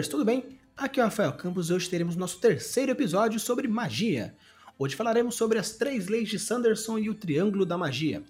[0.00, 0.58] Brothers, tudo bem?
[0.76, 4.34] Aqui é o Rafael Campos e hoje teremos nosso terceiro episódio sobre magia.
[4.78, 8.22] Hoje falaremos sobre as três leis de Sanderson e o Triângulo da Magia.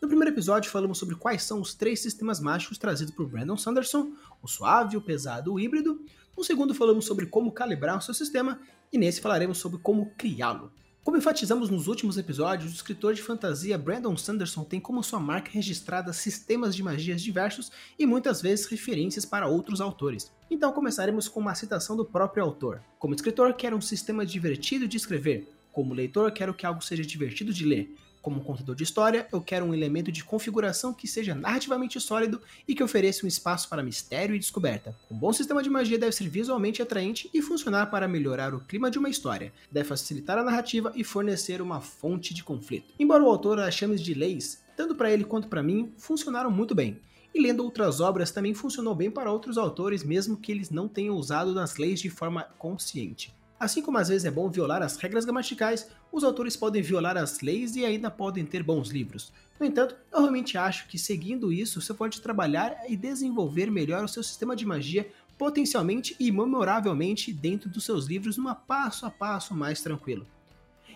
[0.00, 4.12] No primeiro episódio falamos sobre quais são os três sistemas mágicos trazidos por Brandon Sanderson,
[4.42, 6.04] o suave, o pesado e o híbrido.
[6.36, 8.58] No segundo falamos sobre como calibrar o seu sistema
[8.92, 10.72] e nesse falaremos sobre como criá-lo.
[11.04, 15.50] Como enfatizamos nos últimos episódios, o escritor de fantasia Brandon Sanderson tem como sua marca
[15.50, 20.30] registrada sistemas de magias diversos e muitas vezes referências para outros autores.
[20.48, 22.80] Então começaremos com uma citação do próprio autor.
[23.00, 25.52] Como escritor, quero um sistema divertido de escrever.
[25.72, 27.96] Como leitor, quero que algo seja divertido de ler.
[28.22, 32.72] Como contador de história, eu quero um elemento de configuração que seja narrativamente sólido e
[32.72, 34.96] que ofereça um espaço para mistério e descoberta.
[35.10, 38.88] Um bom sistema de magia deve ser visualmente atraente e funcionar para melhorar o clima
[38.92, 42.94] de uma história, deve facilitar a narrativa e fornecer uma fonte de conflito.
[42.96, 46.76] Embora o autor a chame de leis, tanto para ele quanto para mim, funcionaram muito
[46.76, 47.00] bem.
[47.34, 51.16] E lendo outras obras também funcionou bem para outros autores, mesmo que eles não tenham
[51.16, 53.34] usado nas leis de forma consciente.
[53.62, 57.42] Assim como às vezes é bom violar as regras gramaticais, os autores podem violar as
[57.42, 59.32] leis e ainda podem ter bons livros.
[59.60, 64.08] No entanto, eu realmente acho que seguindo isso, você pode trabalhar e desenvolver melhor o
[64.08, 69.54] seu sistema de magia potencialmente e memoravelmente dentro dos seus livros numa passo a passo
[69.54, 70.26] mais tranquilo.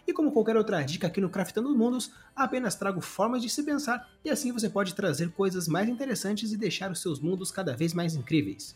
[0.05, 4.11] E como qualquer outra dica aqui no Craftando Mundos, apenas trago formas de se pensar
[4.25, 7.95] e assim você pode trazer coisas mais interessantes e deixar os seus mundos cada vez
[7.95, 8.75] mais incríveis.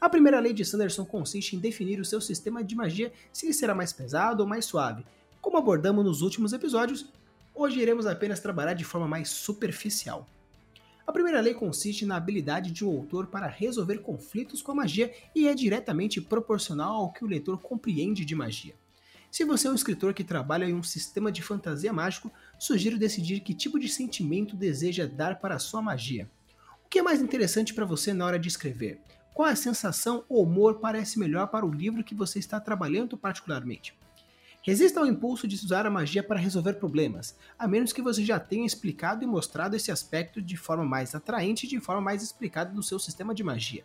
[0.00, 3.52] A primeira lei de Sanderson consiste em definir o seu sistema de magia se ele
[3.52, 5.04] será mais pesado ou mais suave.
[5.42, 7.04] Como abordamos nos últimos episódios,
[7.54, 10.26] hoje iremos apenas trabalhar de forma mais superficial.
[11.06, 15.12] A primeira lei consiste na habilidade de um autor para resolver conflitos com a magia
[15.34, 18.74] e é diretamente proporcional ao que o leitor compreende de magia.
[19.30, 23.40] Se você é um escritor que trabalha em um sistema de fantasia mágico, sugiro decidir
[23.40, 26.30] que tipo de sentimento deseja dar para a sua magia.
[26.86, 28.98] O que é mais interessante para você na hora de escrever?
[29.32, 33.94] Qual a sensação ou humor parece melhor para o livro que você está trabalhando particularmente?
[34.62, 38.38] Resista ao impulso de usar a magia para resolver problemas, a menos que você já
[38.38, 42.74] tenha explicado e mostrado esse aspecto de forma mais atraente e de forma mais explicada
[42.74, 43.84] do seu sistema de magia.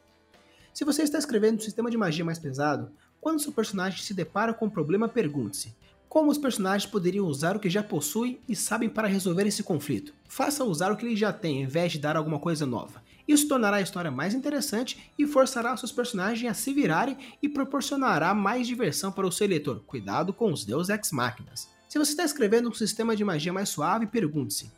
[0.74, 4.54] Se você está escrevendo um sistema de magia mais pesado, quando seu personagem se depara
[4.54, 5.74] com um problema, pergunte-se:
[6.10, 10.14] como os personagens poderiam usar o que já possuem e sabem para resolver esse conflito?
[10.28, 13.02] Faça usar o que eles já têm, em vez de dar alguma coisa nova.
[13.28, 18.34] Isso tornará a história mais interessante e forçará seus personagens a se virarem e proporcionará
[18.34, 19.82] mais diversão para o seu leitor.
[19.88, 21.70] Cuidado com os Deus Ex Máquinas.
[21.90, 24.72] Se você está escrevendo um sistema de magia mais suave, pergunte-se: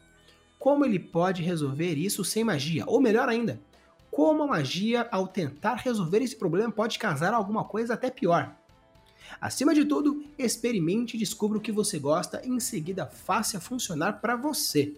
[0.60, 2.84] como ele pode resolver isso sem magia?
[2.88, 3.60] Ou melhor ainda,
[4.10, 8.56] como a magia, ao tentar resolver esse problema, pode causar alguma coisa até pior?
[9.40, 14.22] Acima de tudo, experimente e descubra o que você gosta e em seguida faça funcionar
[14.22, 14.96] para você.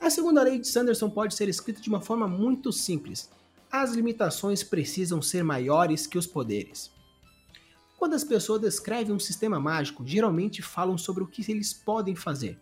[0.00, 3.30] A segunda lei de Sanderson pode ser escrita de uma forma muito simples.
[3.70, 6.90] As limitações precisam ser maiores que os poderes.
[7.98, 12.60] Quando as pessoas descrevem um sistema mágico, geralmente falam sobre o que eles podem fazer.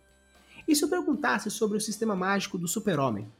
[0.66, 3.30] E se eu perguntasse sobre o sistema mágico do super-homem?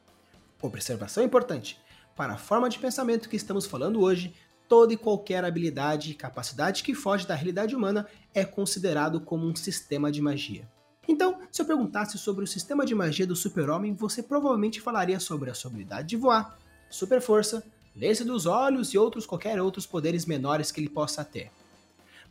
[0.60, 1.80] Observação importante.
[2.16, 4.34] Para a forma de pensamento que estamos falando hoje,
[4.68, 9.54] toda e qualquer habilidade e capacidade que foge da realidade humana é considerado como um
[9.54, 10.68] sistema de magia.
[11.06, 15.50] Então, se eu perguntasse sobre o sistema de magia do super-homem, você provavelmente falaria sobre
[15.50, 17.62] a sua habilidade de voar, super força,
[17.94, 21.50] ler dos olhos e outros qualquer outros poderes menores que ele possa ter.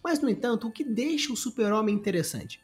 [0.03, 2.59] Mas, no entanto, o que deixa o super-homem interessante?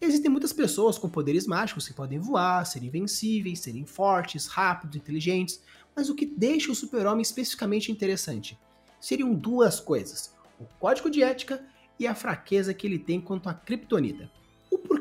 [0.00, 5.62] Existem muitas pessoas com poderes mágicos que podem voar, ser invencíveis, serem fortes, rápidos, inteligentes,
[5.96, 8.58] mas o que deixa o super-homem especificamente interessante?
[9.00, 11.64] Seriam duas coisas: o código de ética
[11.98, 14.28] e a fraqueza que ele tem quanto à kryptonita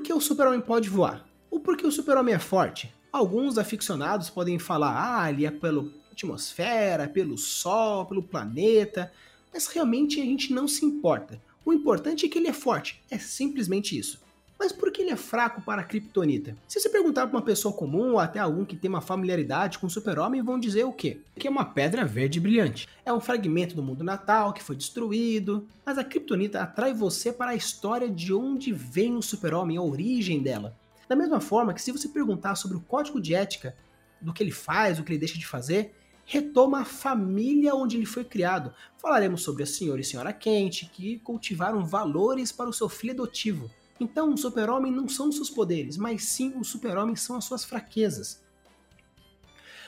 [0.03, 1.25] que o super-homem pode voar?
[1.50, 2.94] Ou porque o super-homem é forte?
[3.12, 9.12] Alguns aficionados podem falar, ah, ele é pela atmosfera, pelo sol, pelo planeta,
[9.52, 11.42] mas realmente a gente não se importa.
[11.66, 14.22] O importante é que ele é forte, é simplesmente isso.
[14.63, 16.56] Mas por que ele é fraco para a Kryptonita?
[16.69, 19.88] Se você perguntar para uma pessoa comum ou até algum que tem uma familiaridade com
[19.88, 21.19] o super-homem, vão dizer o quê?
[21.38, 22.88] Que é uma pedra verde brilhante.
[23.06, 25.68] É um fragmento do mundo natal que foi destruído.
[25.86, 30.42] Mas a Kryptonita atrai você para a história de onde vem o super-homem, a origem
[30.42, 30.77] dela.
[31.10, 33.75] Da mesma forma que se você perguntar sobre o código de ética,
[34.21, 35.94] do que ele faz, do que ele deixa de fazer,
[36.25, 38.74] retoma a família onde ele foi criado.
[38.98, 43.69] Falaremos sobre a senhora e senhora Kent, que cultivaram valores para o seu filho adotivo.
[44.03, 48.44] Então, o super-homem não são seus poderes, mas sim o super-homem são as suas fraquezas.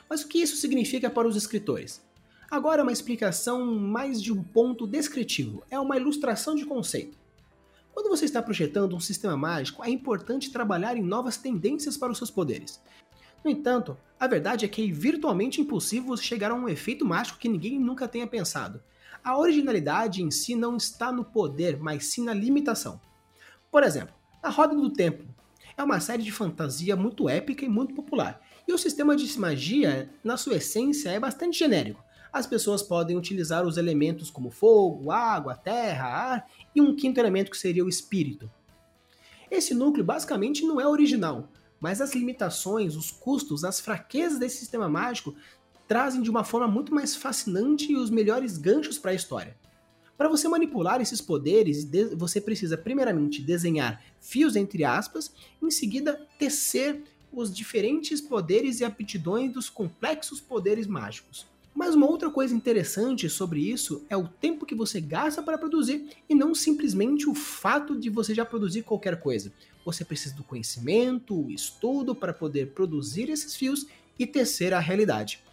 [0.10, 2.02] Mas o que isso significa para os escritores?
[2.50, 7.18] Agora é uma explicação mais de um ponto descritivo, é uma ilustração de conceito.
[7.94, 12.18] Quando você está projetando um sistema mágico, é importante trabalhar em novas tendências para os
[12.18, 12.82] seus poderes.
[13.44, 17.50] No entanto, a verdade é que é virtualmente impossível chegar a um efeito mágico que
[17.50, 18.82] ninguém nunca tenha pensado.
[19.22, 23.02] A originalidade em si não está no poder, mas sim na limitação.
[23.76, 25.26] Por exemplo, A Roda do Tempo
[25.76, 28.40] é uma série de fantasia muito épica e muito popular.
[28.66, 32.02] E o sistema de magia, na sua essência, é bastante genérico.
[32.32, 37.52] As pessoas podem utilizar os elementos como fogo, água, terra, ar e um quinto elemento
[37.52, 38.50] que seria o espírito.
[39.52, 44.88] Esse núcleo basicamente não é original, mas as limitações, os custos, as fraquezas desse sistema
[44.88, 45.36] mágico
[45.86, 49.58] trazem de uma forma muito mais fascinante os melhores ganchos para a história.
[50.18, 55.32] Para você manipular esses poderes, você precisa primeiramente desenhar fios entre aspas,
[55.62, 61.46] em seguida tecer os diferentes poderes e aptidões dos complexos poderes mágicos.
[61.76, 66.08] Mas uma outra coisa interessante sobre isso é o tempo que você gasta para produzir
[66.30, 69.52] e não simplesmente o fato de você já produzir qualquer coisa.
[69.84, 73.86] Você precisa do conhecimento, o estudo para poder produzir esses fios
[74.18, 75.44] e tecer a realidade.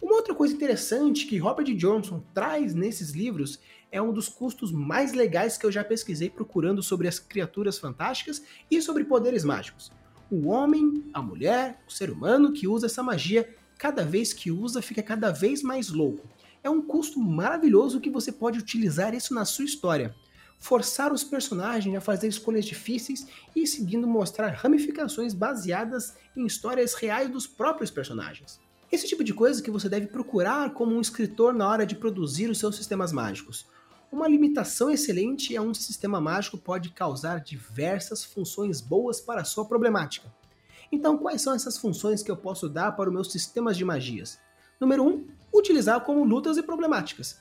[0.00, 3.58] Uma outra coisa interessante que Robert Johnson traz nesses livros
[3.90, 8.42] é um dos custos mais legais que eu já pesquisei procurando sobre as criaturas fantásticas
[8.70, 9.90] e sobre poderes mágicos.
[10.30, 13.48] O homem, a mulher, o ser humano que usa essa magia,
[13.78, 16.28] cada vez que usa, fica cada vez mais louco.
[16.64, 20.14] É um custo maravilhoso que você pode utilizar isso na sua história.
[20.58, 27.30] Forçar os personagens a fazer escolhas difíceis e seguindo mostrar ramificações baseadas em histórias reais
[27.30, 28.58] dos próprios personagens.
[28.90, 32.50] Esse tipo de coisa que você deve procurar como um escritor na hora de produzir
[32.50, 33.66] os seus sistemas mágicos.
[34.16, 39.66] Uma limitação excelente a um sistema mágico pode causar diversas funções boas para a sua
[39.66, 40.32] problemática.
[40.90, 44.38] Então, quais são essas funções que eu posso dar para os meus sistemas de magias?
[44.80, 45.06] Número 1.
[45.06, 47.38] Um, utilizar como lutas e problemáticas.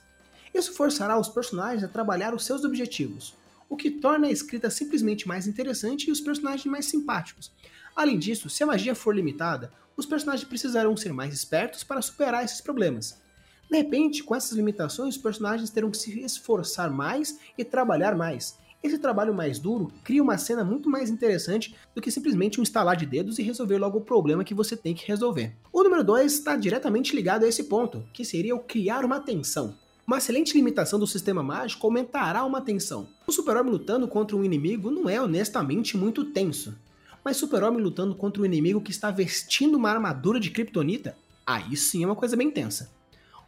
[0.53, 3.37] Isso forçará os personagens a trabalhar os seus objetivos,
[3.69, 7.53] o que torna a escrita simplesmente mais interessante e os personagens mais simpáticos.
[7.95, 12.43] Além disso, se a magia for limitada, os personagens precisarão ser mais espertos para superar
[12.43, 13.23] esses problemas.
[13.69, 18.57] De repente, com essas limitações, os personagens terão que se esforçar mais e trabalhar mais.
[18.83, 22.95] Esse trabalho mais duro cria uma cena muito mais interessante do que simplesmente um estalar
[22.95, 25.55] de dedos e resolver logo o problema que você tem que resolver.
[25.73, 29.75] O número 2 está diretamente ligado a esse ponto, que seria o criar uma tensão.
[30.05, 33.07] Uma excelente limitação do sistema mágico aumentará uma tensão.
[33.25, 36.75] O super-homem lutando contra um inimigo não é honestamente muito tenso.
[37.25, 42.03] Mas Super-Homem lutando contra um inimigo que está vestindo uma armadura de Kryptonita, aí sim
[42.03, 42.91] é uma coisa bem tensa.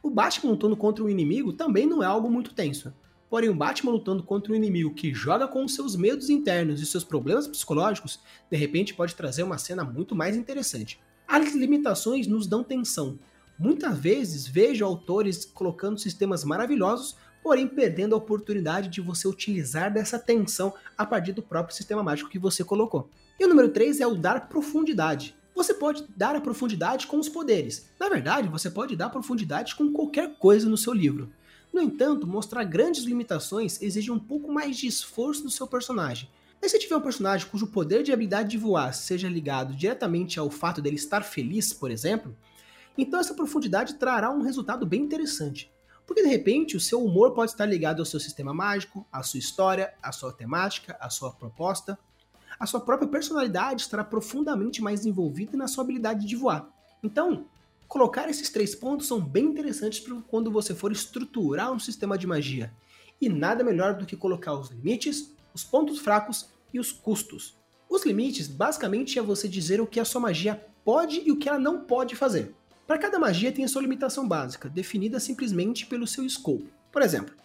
[0.08, 2.94] O Batman lutando contra um inimigo também não é algo muito tenso.
[3.30, 7.04] Porém, o Batman lutando contra um inimigo que joga com seus medos internos e seus
[7.04, 10.98] problemas psicológicos, de repente pode trazer uma cena muito mais interessante.
[11.28, 13.20] As limitações nos dão tensão.
[13.60, 20.18] Muitas vezes vejo autores colocando sistemas maravilhosos, porém perdendo a oportunidade de você utilizar dessa
[20.18, 23.10] tensão a partir do próprio sistema mágico que você colocou.
[23.38, 25.36] E o número 3 é o dar profundidade.
[25.58, 27.90] Você pode dar a profundidade com os poderes.
[28.00, 31.34] Na verdade, você pode dar profundidade com qualquer coisa no seu livro.
[31.74, 36.30] No entanto, mostrar grandes limitações exige um pouco mais de esforço do seu personagem.
[36.62, 40.52] Mas se tiver um personagem cujo poder de habilidade de voar seja ligado diretamente ao
[40.52, 42.38] fato dele estar feliz, por exemplo,
[42.96, 45.74] então essa profundidade trará um resultado bem interessante.
[46.06, 49.40] Porque de repente o seu humor pode estar ligado ao seu sistema mágico, à sua
[49.40, 51.98] história, à sua temática, à sua proposta
[52.60, 56.68] a sua própria personalidade estará profundamente mais envolvida na sua habilidade de voar.
[57.04, 57.46] Então,
[57.88, 62.74] colocar esses três pontos são bem interessantes quando você for estruturar um sistema de magia.
[63.22, 67.56] E nada melhor do que colocar os limites, os pontos fracos e os custos.
[67.90, 71.48] Os limites basicamente é você dizer o que a sua magia pode e o que
[71.48, 72.54] ela não pode fazer.
[72.86, 76.66] Para cada magia tem a sua limitação básica, definida simplesmente pelo seu escopo.
[76.92, 77.36] Por exemplo,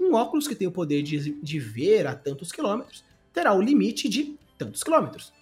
[0.00, 4.08] um óculos que tem o poder de, de ver a tantos quilômetros terá o limite
[4.08, 5.32] de tantos quilômetros.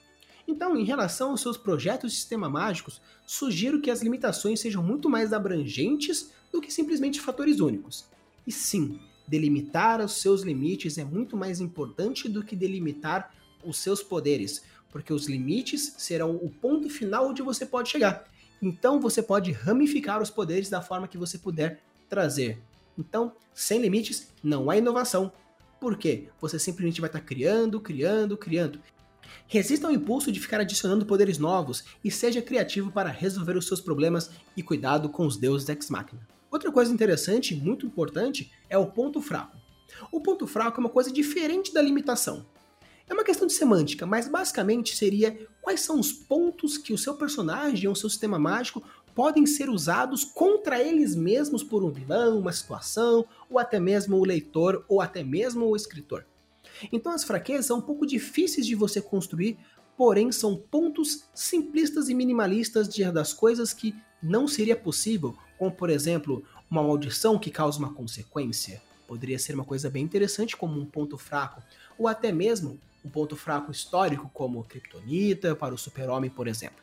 [0.46, 5.08] Então, em relação aos seus projetos de sistema mágicos, sugiro que as limitações sejam muito
[5.08, 8.06] mais abrangentes do que simplesmente fatores únicos.
[8.46, 13.32] E sim, delimitar os seus limites é muito mais importante do que delimitar
[13.64, 18.24] os seus poderes, porque os limites serão o ponto final onde você pode chegar.
[18.60, 22.60] Então você pode ramificar os poderes da forma que você puder trazer.
[22.98, 25.32] Então, sem limites, não há inovação.
[25.80, 26.28] Por quê?
[26.40, 28.80] Você simplesmente vai estar criando, criando, criando.
[29.46, 33.80] Resista ao impulso de ficar adicionando poderes novos e seja criativo para resolver os seus
[33.80, 36.26] problemas e cuidado com os deuses ex machina.
[36.50, 39.56] Outra coisa interessante, muito importante, é o ponto fraco.
[40.10, 42.46] O ponto fraco é uma coisa diferente da limitação.
[43.08, 47.14] É uma questão de semântica, mas basicamente seria quais são os pontos que o seu
[47.14, 48.82] personagem ou o seu sistema mágico
[49.14, 54.24] podem ser usados contra eles mesmos por um vilão, uma situação, ou até mesmo o
[54.24, 56.24] leitor, ou até mesmo o escritor.
[56.92, 59.58] Então as fraquezas são um pouco difíceis de você construir,
[59.96, 65.90] porém são pontos simplistas e minimalistas de, das coisas que não seria possível, como por
[65.90, 68.82] exemplo, uma maldição que causa uma consequência.
[69.06, 71.62] Poderia ser uma coisa bem interessante como um ponto fraco,
[71.98, 76.82] ou até mesmo um ponto fraco histórico como Kryptonita para o Super-Homem, por exemplo.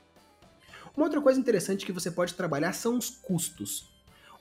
[0.96, 3.90] Uma outra coisa interessante que você pode trabalhar são os custos.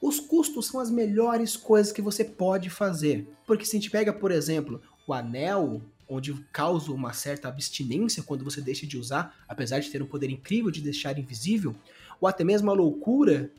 [0.00, 3.28] Os custos são as melhores coisas que você pode fazer.
[3.46, 8.44] Porque se a gente pega, por exemplo, o anel, onde causa uma certa abstinência quando
[8.44, 11.74] você deixa de usar, apesar de ter um poder incrível de deixar invisível,
[12.20, 13.50] ou até mesmo a loucura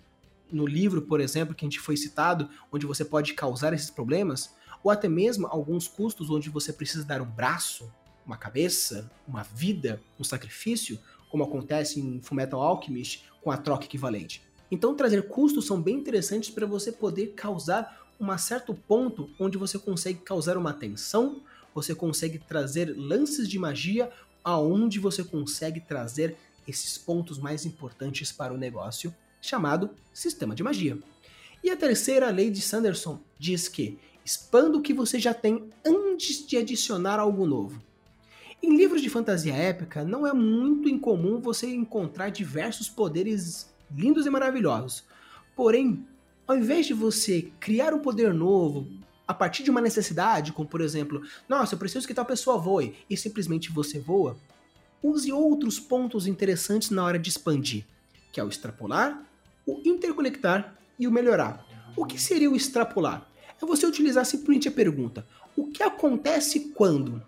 [0.51, 4.55] no livro, por exemplo, que a gente foi citado, onde você pode causar esses problemas,
[4.83, 7.91] ou até mesmo alguns custos onde você precisa dar um braço,
[8.25, 14.43] uma cabeça, uma vida, um sacrifício, como acontece em Fullmetal Alchemist com a troca equivalente.
[14.71, 19.79] Então, trazer custos são bem interessantes para você poder causar um certo ponto onde você
[19.79, 21.41] consegue causar uma tensão,
[21.73, 24.11] você consegue trazer lances de magia,
[24.43, 26.35] aonde você consegue trazer
[26.67, 30.97] esses pontos mais importantes para o negócio, chamado sistema de magia.
[31.63, 36.45] E a terceira lei de Sanderson diz que expanda o que você já tem antes
[36.45, 37.81] de adicionar algo novo.
[38.61, 44.29] Em livros de fantasia épica, não é muito incomum você encontrar diversos poderes lindos e
[44.29, 45.03] maravilhosos.
[45.55, 46.05] Porém,
[46.49, 48.87] ao invés de você criar um poder novo
[49.27, 52.95] a partir de uma necessidade, como por exemplo, nossa, eu preciso que tal pessoa voe,
[53.07, 54.35] e simplesmente você voa,
[55.03, 57.85] use outros pontos interessantes na hora de expandir,
[58.31, 59.23] que é o extrapolar,
[59.63, 61.63] o interconectar e o melhorar.
[61.95, 63.29] O que seria o extrapolar?
[63.61, 67.21] É você utilizar simplesmente a pergunta: o que acontece quando?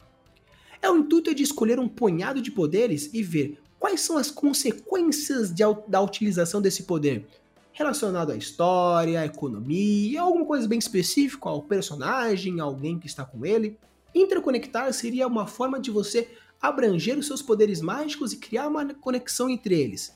[0.82, 5.52] É o intuito de escolher um punhado de poderes e ver quais são as consequências
[5.52, 7.28] de, da utilização desse poder
[7.74, 13.46] relacionado à história, à economia, alguma coisa bem específica ao personagem, alguém que está com
[13.46, 13.78] ele.
[14.14, 16.30] Interconectar seria uma forma de você
[16.62, 20.16] abranger os seus poderes mágicos e criar uma conexão entre eles.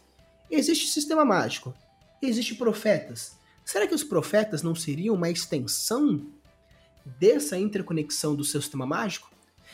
[0.52, 1.74] Existe sistema mágico,
[2.22, 3.38] existe profetas.
[3.64, 6.28] Será que os profetas não seriam uma extensão
[7.20, 9.32] dessa interconexão do seu sistema mágico?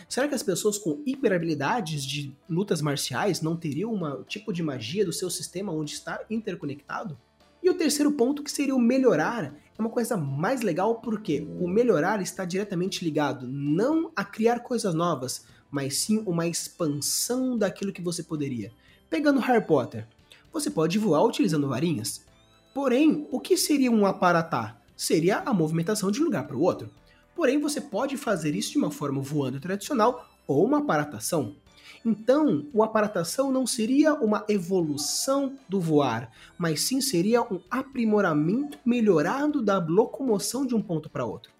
[0.07, 5.03] Será que as pessoas com hiperhabilidades de lutas marciais não teriam um tipo de magia
[5.03, 7.17] do seu sistema onde está interconectado?
[7.63, 11.67] E o terceiro ponto, que seria o melhorar, é uma coisa mais legal porque o
[11.67, 18.01] melhorar está diretamente ligado não a criar coisas novas, mas sim uma expansão daquilo que
[18.01, 18.71] você poderia.
[19.09, 20.07] Pegando Harry Potter,
[20.51, 22.25] você pode voar utilizando varinhas.
[22.73, 24.81] Porém, o que seria um aparatar?
[24.95, 26.89] Seria a movimentação de um lugar para o outro.
[27.35, 31.55] Porém, você pode fazer isso de uma forma voando tradicional ou uma aparatação.
[32.05, 39.61] Então, o aparatação não seria uma evolução do voar, mas sim seria um aprimoramento melhorado
[39.61, 41.51] da locomoção de um ponto para outro.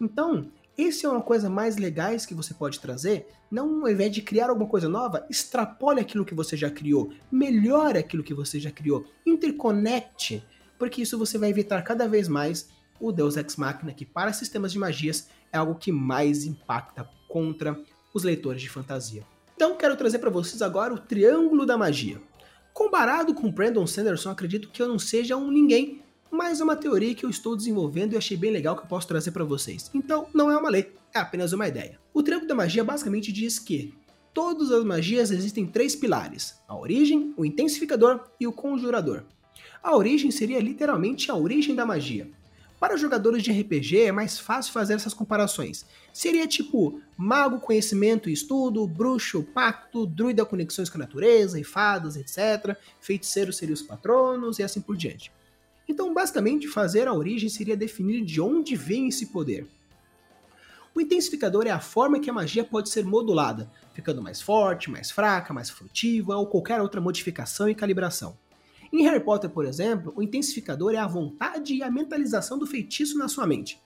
[0.00, 3.26] Então, esse é uma coisa mais legais que você pode trazer.
[3.50, 7.98] Não ao invés de criar alguma coisa nova, extrapole aquilo que você já criou, melhore
[7.98, 10.42] aquilo que você já criou, interconecte,
[10.78, 14.72] porque isso você vai evitar cada vez mais o Deus Ex Machina, que para sistemas
[14.72, 17.78] de magias é algo que mais impacta contra
[18.14, 19.24] os leitores de fantasia.
[19.54, 22.20] Então quero trazer para vocês agora o Triângulo da Magia.
[22.72, 27.14] Comparado com Brandon Sanderson, acredito que eu não seja um ninguém, mas é uma teoria
[27.14, 29.90] que eu estou desenvolvendo e achei bem legal que eu posso trazer para vocês.
[29.92, 32.00] Então, não é uma lei, é apenas uma ideia.
[32.14, 33.94] O Triângulo da Magia basicamente diz que
[34.32, 39.24] todas as magias existem três pilares: a origem, o intensificador e o conjurador.
[39.82, 42.30] A origem seria literalmente a origem da magia.
[42.82, 45.86] Para jogadores de RPG é mais fácil fazer essas comparações.
[46.12, 52.16] Seria tipo mago, conhecimento e estudo, bruxo, pacto, druida, conexões com a natureza e fadas,
[52.16, 52.76] etc.
[53.00, 55.30] Feiticeiro seria os patronos e assim por diante.
[55.88, 59.64] Então, basicamente, fazer a origem seria definir de onde vem esse poder.
[60.92, 65.08] O intensificador é a forma que a magia pode ser modulada, ficando mais forte, mais
[65.08, 68.36] fraca, mais furtiva ou qualquer outra modificação e calibração.
[68.92, 73.16] Em Harry Potter, por exemplo, o intensificador é a vontade e a mentalização do feitiço
[73.16, 73.80] na sua mente.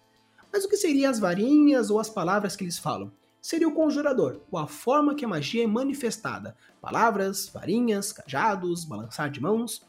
[0.52, 3.12] Mas o que seriam as varinhas ou as palavras que eles falam?
[3.40, 6.56] Seria o conjurador, ou a forma que a magia é manifestada.
[6.80, 9.80] Palavras, varinhas, cajados, balançar de mãos.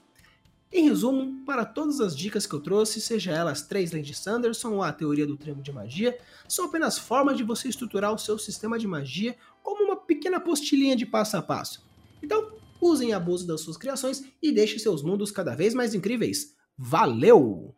[0.71, 4.73] Em resumo, para todas as dicas que eu trouxe, seja elas três leis de Sanderson
[4.73, 6.15] ou a teoria do triângulo de magia,
[6.47, 10.95] são apenas formas de você estruturar o seu sistema de magia como uma pequena postilhinha
[10.95, 11.83] de passo a passo.
[12.21, 16.53] Então, usem abuso das suas criações e deixem seus mundos cada vez mais incríveis.
[16.77, 17.75] Valeu!